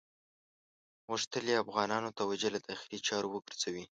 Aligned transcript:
غوښتل 1.07 1.43
یې 1.51 1.61
افغانانو 1.63 2.15
توجه 2.19 2.49
له 2.55 2.59
داخلي 2.69 2.99
چارو 3.07 3.27
وګرځوي. 3.31 3.85